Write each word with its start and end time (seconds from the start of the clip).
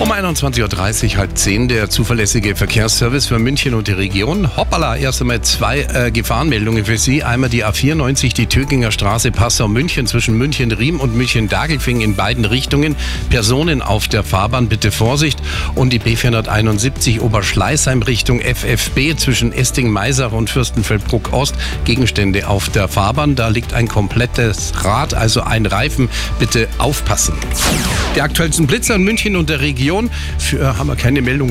21.30 0.00 1.12
Uhr, 1.12 1.16
halb 1.18 1.38
10, 1.38 1.68
der 1.68 1.88
zuverlässige 1.88 2.56
Verkehrsservice 2.56 3.26
für 3.26 3.38
München 3.38 3.74
und 3.74 3.86
die 3.86 3.92
Region. 3.92 4.56
Hoppala, 4.56 4.96
erst 4.96 5.20
einmal 5.20 5.40
zwei 5.42 5.82
äh, 5.82 6.10
Gefahrenmeldungen 6.10 6.84
für 6.84 6.98
Sie. 6.98 7.22
Einmal 7.22 7.48
die 7.48 7.64
A94, 7.64 8.34
die 8.34 8.46
Töginger 8.46 8.90
Straße 8.90 9.30
Passau-München 9.30 10.08
zwischen 10.08 10.36
München-Riem 10.36 10.98
und 10.98 11.14
München-Dagelfing 11.14 12.00
in 12.00 12.16
beiden 12.16 12.44
Richtungen. 12.44 12.96
Personen 13.30 13.82
auf 13.82 14.08
der 14.08 14.24
Fahrbahn, 14.24 14.68
bitte 14.68 14.90
Vorsicht. 14.90 15.40
Und 15.76 15.92
die 15.92 16.00
B471 16.00 17.20
Oberschleißheim 17.20 18.02
Richtung 18.02 18.40
FFB 18.40 19.16
zwischen 19.16 19.52
Esting-Meisach 19.52 20.32
und 20.32 20.50
Fürstenfeldbruck-Ost. 20.50 21.54
Gegenstände 21.84 22.48
auf 22.48 22.68
der 22.68 22.88
Fahrbahn. 22.88 23.36
Da 23.36 23.48
liegt 23.48 23.72
ein 23.72 23.86
komplettes 23.86 24.72
Rad, 24.84 25.14
also 25.14 25.42
ein 25.42 25.66
Reifen. 25.66 26.08
Bitte 26.40 26.68
aufpassen. 26.78 27.34
Die 28.16 28.20
aktuellsten 28.20 28.66
Blitzer 28.66 28.96
in 28.96 29.04
München 29.04 29.36
und 29.36 29.48
der 29.48 29.60
Region. 29.84 30.10
Für, 30.38 30.78
haben 30.78 30.86
wir 30.86 30.96
keine 30.96 31.20
Meldung 31.20 31.34